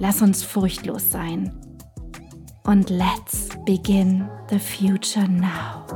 [0.00, 1.52] Lass uns furchtlos sein.
[2.64, 5.86] Und let's begin the future now.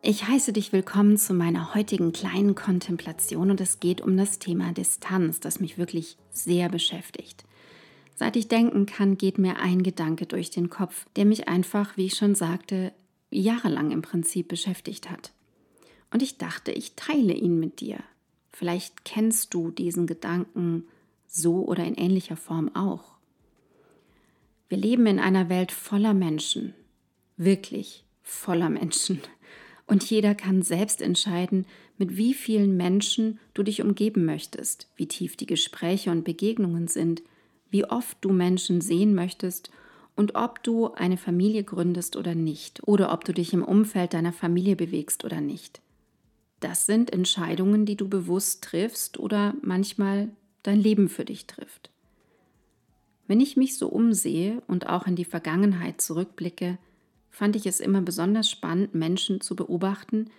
[0.00, 4.72] Ich heiße dich willkommen zu meiner heutigen kleinen Kontemplation und es geht um das Thema
[4.72, 7.44] Distanz, das mich wirklich sehr beschäftigt.
[8.14, 12.06] Seit ich denken kann, geht mir ein Gedanke durch den Kopf, der mich einfach, wie
[12.06, 12.92] ich schon sagte,
[13.30, 15.32] jahrelang im Prinzip beschäftigt hat.
[16.10, 17.98] Und ich dachte, ich teile ihn mit dir.
[18.54, 20.84] Vielleicht kennst du diesen Gedanken
[21.26, 23.14] so oder in ähnlicher Form auch.
[24.68, 26.72] Wir leben in einer Welt voller Menschen,
[27.36, 29.20] wirklich voller Menschen.
[29.86, 31.66] Und jeder kann selbst entscheiden,
[31.98, 37.22] mit wie vielen Menschen du dich umgeben möchtest, wie tief die Gespräche und Begegnungen sind,
[37.70, 39.70] wie oft du Menschen sehen möchtest
[40.14, 44.32] und ob du eine Familie gründest oder nicht, oder ob du dich im Umfeld deiner
[44.32, 45.82] Familie bewegst oder nicht.
[46.64, 50.30] Das sind Entscheidungen, die du bewusst triffst oder manchmal
[50.62, 51.90] dein Leben für dich trifft.
[53.26, 56.78] Wenn ich mich so umsehe und auch in die Vergangenheit zurückblicke,
[57.28, 60.30] fand ich es immer besonders spannend, Menschen zu beobachten,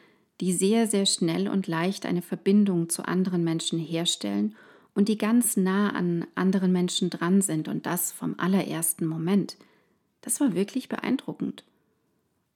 [0.42, 4.56] die sehr, sehr schnell und leicht eine Verbindung zu anderen Menschen herstellen
[4.96, 9.58] und die ganz nah an anderen Menschen dran sind und das vom allerersten Moment.
[10.22, 11.66] Das war wirklich beeindruckend.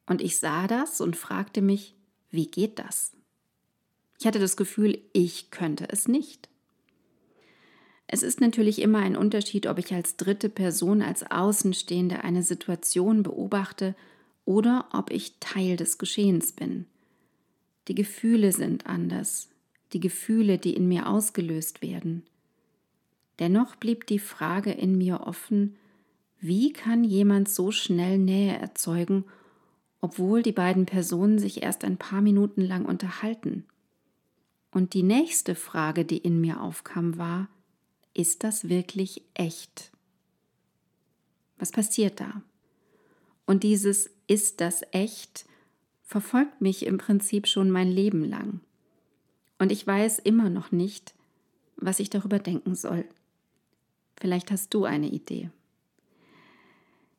[0.08, 1.94] Und ich sah das und fragte mich,
[2.32, 3.12] wie geht das?
[4.20, 6.50] Ich hatte das Gefühl, ich könnte es nicht.
[8.06, 13.24] Es ist natürlich immer ein Unterschied, ob ich als dritte Person, als Außenstehende eine Situation
[13.24, 13.96] beobachte
[14.44, 16.86] oder ob ich Teil des Geschehens bin.
[17.88, 19.50] Die Gefühle sind anders,
[19.94, 22.24] die Gefühle, die in mir ausgelöst werden.
[23.40, 25.78] Dennoch blieb die Frage in mir offen,
[26.42, 29.24] wie kann jemand so schnell Nähe erzeugen,
[30.02, 33.66] obwohl die beiden Personen sich erst ein paar Minuten lang unterhalten?
[34.72, 37.48] Und die nächste Frage, die in mir aufkam, war,
[38.14, 39.92] ist das wirklich echt?
[41.58, 42.42] Was passiert da?
[43.46, 45.46] Und dieses ist das echt
[46.04, 48.62] verfolgt mich im Prinzip schon mein Leben lang.
[49.60, 51.14] Und ich weiß immer noch nicht,
[51.76, 53.06] was ich darüber denken soll.
[54.20, 55.52] Vielleicht hast du eine Idee.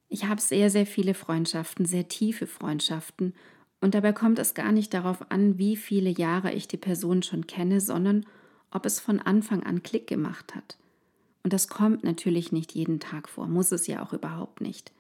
[0.08, 3.32] Ich habe sehr, sehr viele Freundschaften, sehr tiefe Freundschaften
[3.80, 7.46] und dabei kommt es gar nicht darauf an, wie viele Jahre ich die Person schon
[7.46, 8.26] kenne, sondern
[8.70, 10.76] ob es von Anfang an Klick gemacht hat.
[11.42, 14.92] Und das kommt natürlich nicht jeden Tag vor, muss es ja auch überhaupt nicht.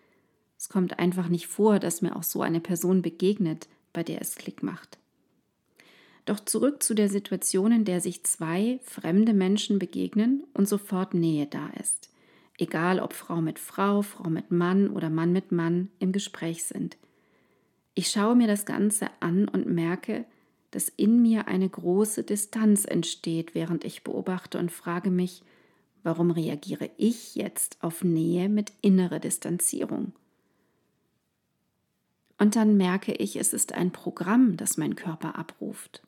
[0.58, 4.34] Es kommt einfach nicht vor, dass mir auch so eine Person begegnet, bei der es
[4.34, 4.98] Klick macht.
[6.24, 11.46] Doch zurück zu der Situation, in der sich zwei fremde Menschen begegnen und sofort Nähe
[11.46, 12.10] da ist.
[12.58, 16.96] Egal ob Frau mit Frau, Frau mit Mann oder Mann mit Mann im Gespräch sind.
[18.00, 20.24] Ich schaue mir das Ganze an und merke,
[20.70, 25.42] dass in mir eine große Distanz entsteht, während ich beobachte und frage mich,
[26.02, 30.12] warum reagiere ich jetzt auf Nähe mit innerer Distanzierung?
[32.38, 36.00] Und dann merke ich, es ist ein Programm, das mein Körper abruft.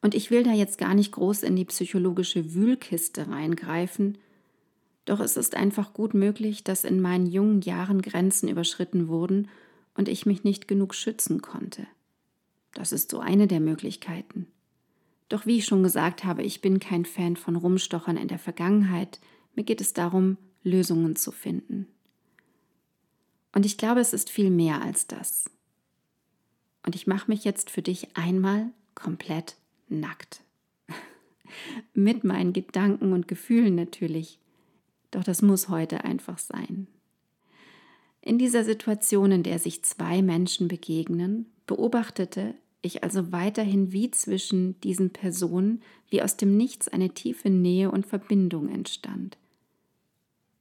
[0.00, 4.16] Und ich will da jetzt gar nicht groß in die psychologische Wühlkiste reingreifen,
[5.04, 9.50] doch es ist einfach gut möglich, dass in meinen jungen Jahren Grenzen überschritten wurden
[9.94, 11.86] und ich mich nicht genug schützen konnte.
[12.72, 14.48] Das ist so eine der Möglichkeiten.
[15.28, 19.20] Doch wie ich schon gesagt habe, ich bin kein Fan von Rumstochern in der Vergangenheit.
[19.54, 21.86] Mir geht es darum, Lösungen zu finden.
[23.54, 25.50] Und ich glaube, es ist viel mehr als das.
[26.84, 29.56] Und ich mache mich jetzt für dich einmal komplett
[29.88, 30.42] nackt.
[31.94, 34.40] Mit meinen Gedanken und Gefühlen natürlich.
[35.10, 36.88] Doch das muss heute einfach sein.
[38.26, 44.80] In dieser Situation, in der sich zwei Menschen begegnen, beobachtete ich also weiterhin wie zwischen
[44.80, 49.36] diesen Personen, wie aus dem Nichts eine tiefe Nähe und Verbindung entstand.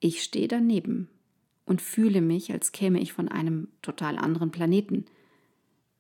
[0.02, 1.08] Ich stehe daneben
[1.66, 5.06] und fühle mich, als käme ich von einem total anderen Planeten.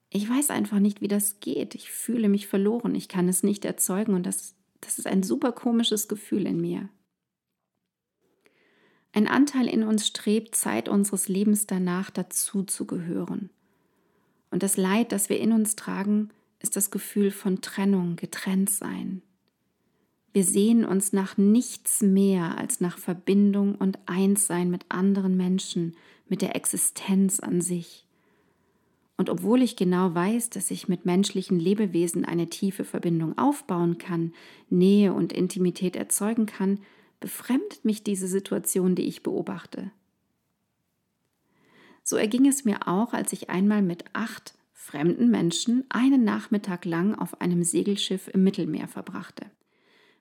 [0.09, 1.75] Ich weiß einfach nicht, wie das geht.
[1.75, 2.93] Ich fühle mich verloren.
[2.93, 6.89] Ich kann es nicht erzeugen und das, das ist ein super komisches Gefühl in mir.
[9.13, 13.51] Ein Anteil in uns strebt Zeit unseres Lebens danach, dazu zu gehören.
[14.49, 16.29] Und das Leid, das wir in uns tragen,
[16.59, 19.21] ist das Gefühl von Trennung, getrennt sein.
[20.31, 25.95] Wir sehen uns nach nichts mehr als nach Verbindung und Einssein mit anderen Menschen,
[26.27, 28.07] mit der Existenz an sich.
[29.15, 34.33] Und obwohl ich genau weiß, dass ich mit menschlichen Lebewesen eine tiefe Verbindung aufbauen kann,
[34.71, 36.79] Nähe und Intimität erzeugen kann,
[37.23, 39.91] befremdet mich diese Situation, die ich beobachte.
[42.03, 47.15] So erging es mir auch, als ich einmal mit acht fremden Menschen einen Nachmittag lang
[47.15, 49.45] auf einem Segelschiff im Mittelmeer verbrachte.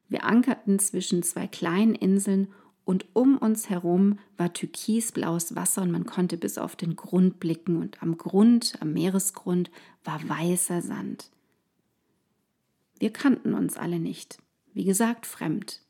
[0.08, 2.46] Wir ankerten zwischen zwei kleinen Inseln
[2.84, 7.78] und um uns herum war türkisblaues Wasser und man konnte bis auf den Grund blicken
[7.78, 9.72] und am Grund, am Meeresgrund
[10.04, 11.32] war weißer Sand.
[13.00, 14.38] Wir kannten uns alle nicht,
[14.72, 15.82] wie gesagt fremd.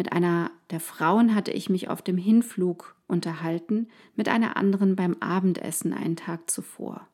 [0.00, 5.14] Mit einer der Frauen hatte ich mich auf dem Hinflug unterhalten, mit einer anderen beim
[5.20, 7.06] Abendessen einen Tag zuvor.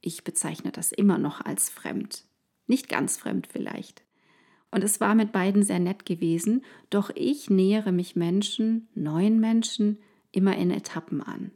[0.00, 2.24] Ich bezeichne das immer noch als fremd.
[2.66, 4.02] Nicht ganz fremd vielleicht.
[4.72, 10.00] Und es war mit beiden sehr nett gewesen, doch ich nähere mich Menschen, neuen Menschen,
[10.32, 11.52] immer in Etappen an.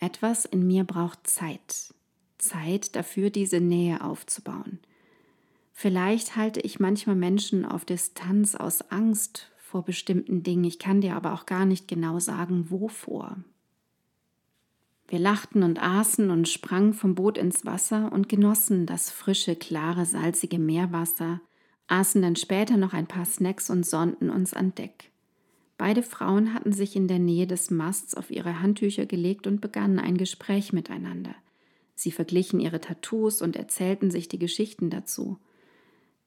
[0.00, 1.94] Etwas in mir braucht Zeit.
[2.36, 4.80] Zeit dafür, diese Nähe aufzubauen.
[5.76, 10.62] Vielleicht halte ich manchmal Menschen auf Distanz aus Angst vor bestimmten Dingen.
[10.64, 13.36] Ich kann dir aber auch gar nicht genau sagen, wovor.
[15.08, 20.06] Wir lachten und aßen und sprangen vom Boot ins Wasser und genossen das frische, klare,
[20.06, 21.40] salzige Meerwasser,
[21.88, 25.10] aßen dann später noch ein paar Snacks und sonnten uns an Deck.
[25.76, 29.98] Beide Frauen hatten sich in der Nähe des Masts auf ihre Handtücher gelegt und begannen
[29.98, 31.34] ein Gespräch miteinander.
[31.96, 35.38] Sie verglichen ihre Tattoos und erzählten sich die Geschichten dazu.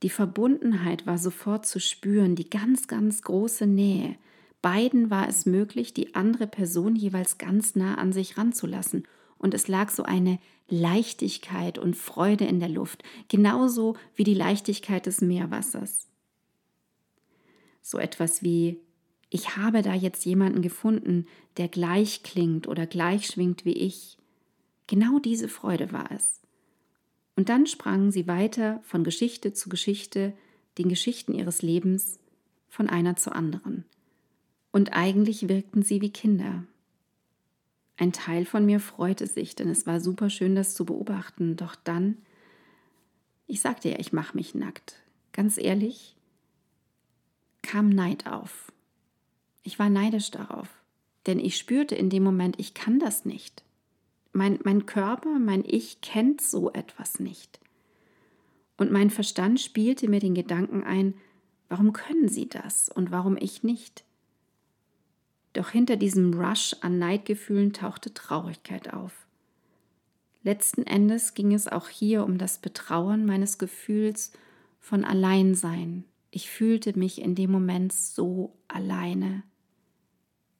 [0.03, 4.15] Die Verbundenheit war sofort zu spüren, die ganz, ganz große Nähe.
[4.61, 9.07] Beiden war es möglich, die andere Person jeweils ganz nah an sich ranzulassen
[9.37, 15.05] und es lag so eine Leichtigkeit und Freude in der Luft, genauso wie die Leichtigkeit
[15.05, 16.07] des Meerwassers.
[17.81, 18.81] So etwas wie
[19.29, 21.27] ich habe da jetzt jemanden gefunden,
[21.57, 24.17] der gleich klingt oder gleich schwingt wie ich.
[24.87, 26.41] Genau diese Freude war es.
[27.37, 30.33] Und dann sprangen sie weiter von Geschichte zu Geschichte,
[30.77, 32.19] den Geschichten ihres Lebens,
[32.67, 33.85] von einer zur anderen.
[34.73, 36.65] Und eigentlich wirkten sie wie Kinder,
[37.97, 41.55] ein Teil von mir freute sich, denn es war super schön, das zu beobachten.
[41.55, 42.17] Doch dann,
[43.47, 45.01] ich sagte ja, ich mache mich nackt.
[45.33, 46.15] Ganz ehrlich,
[47.63, 48.71] kam Neid auf.
[49.63, 50.69] Ich war neidisch darauf,
[51.25, 53.63] denn ich spürte in dem Moment, ich kann das nicht.
[54.37, 57.59] Mein, mein Körper, mein Ich kennt so etwas nicht.
[58.77, 61.15] Und mein Verstand spielte mir den Gedanken ein,
[61.69, 64.03] warum können sie das und warum ich nicht?
[65.53, 69.25] Doch hinter diesem Rush an Neidgefühlen tauchte Traurigkeit auf.
[70.43, 74.33] Letzten Endes ging es auch hier um das Betrauern meines Gefühls
[74.79, 76.03] von Alleinsein.
[76.29, 79.41] Ich fühlte mich in dem Moment so alleine,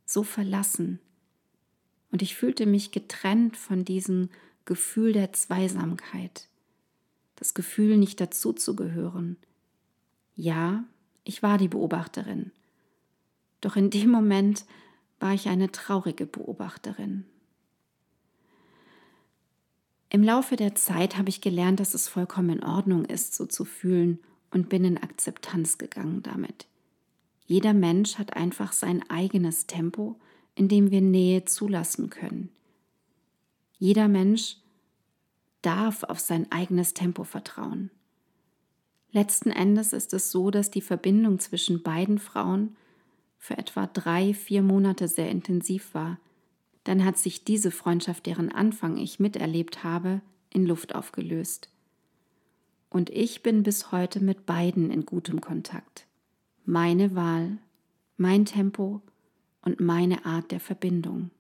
[0.03, 0.99] so verlassen.
[2.17, 4.29] Und ich fühlte mich getrennt von diesem
[4.65, 6.47] Gefühl der Zweisamkeit,
[7.35, 9.37] das Gefühl, nicht dazuzugehören.
[10.35, 10.83] Ja,
[11.25, 12.49] ich war die Beobachterin.
[13.61, 14.65] Doch in dem Moment
[15.19, 17.23] war ich eine traurige Beobachterin.
[20.09, 23.63] Im Laufe der Zeit habe ich gelernt, dass es vollkommen in Ordnung ist, so zu
[23.63, 24.17] fühlen
[24.49, 26.65] und bin in Akzeptanz gegangen damit.
[27.45, 30.19] Jeder Mensch hat einfach sein eigenes Tempo,
[30.57, 32.49] in dem wir Nähe zulassen können.
[33.77, 34.57] Jeder Mensch
[35.61, 37.91] darf auf sein eigenes Tempo vertrauen.
[39.11, 42.75] Letzten Endes ist es so, dass die Verbindung zwischen beiden Frauen
[43.37, 46.19] für etwa drei, vier Monate sehr intensiv war.
[46.83, 50.21] Dann hat sich diese Freundschaft, deren Anfang ich miterlebt habe,
[50.51, 51.69] in Luft aufgelöst.
[52.89, 56.07] Und ich bin bis heute mit beiden in gutem Kontakt.
[56.65, 57.59] Meine Wahl,
[58.17, 59.01] mein Tempo
[59.61, 61.31] und meine Art der Verbindung.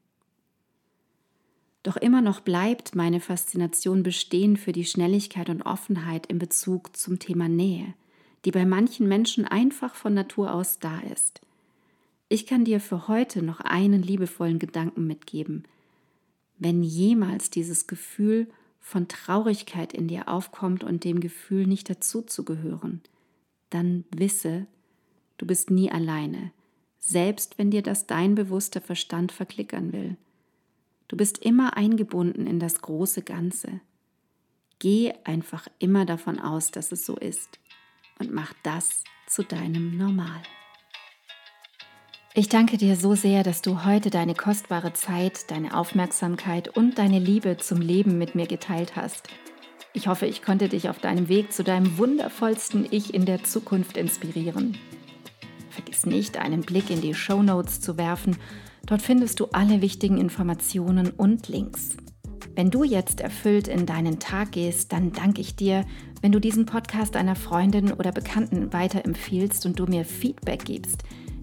[1.83, 7.17] Doch immer noch bleibt meine Faszination bestehen für die Schnelligkeit und Offenheit in Bezug zum
[7.17, 7.93] Thema Nähe,
[8.43, 11.41] die bei manchen Menschen einfach von Natur aus da ist.
[12.29, 15.63] Ich kann dir für heute noch einen liebevollen Gedanken mitgeben.
[16.57, 18.47] Wenn jemals dieses Gefühl
[18.81, 23.01] von Traurigkeit in dir aufkommt und dem Gefühl, nicht dazuzugehören,
[23.69, 24.67] dann wisse,
[25.37, 26.51] du bist nie alleine,
[26.99, 30.17] selbst wenn dir das dein bewusster Verstand verklickern will.
[31.07, 33.79] Du bist immer eingebunden in das große Ganze.
[34.79, 37.59] Geh einfach immer davon aus, dass es so ist
[38.19, 40.41] und mach das zu deinem Normal.
[42.33, 47.17] Ich danke dir so sehr, dass du heute deine kostbare Zeit, deine Aufmerksamkeit und deine
[47.17, 49.27] Liebe zum Leben mit mir geteilt hast.
[49.93, 53.97] Ich hoffe, ich konnte dich auf deinem Weg zu deinem wundervollsten Ich in der Zukunft
[53.97, 54.77] inspirieren.
[55.97, 58.37] Vergiss nicht, einen Blick in die Show Notes zu werfen.
[58.85, 61.97] Dort findest du alle wichtigen Informationen und Links.
[62.55, 65.85] Wenn du jetzt erfüllt in deinen Tag gehst, dann danke ich dir,
[66.21, 71.03] wenn du diesen Podcast einer Freundin oder Bekannten weiterempfiehlst und du mir Feedback gibst–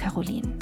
[0.00, 0.56] Caroline.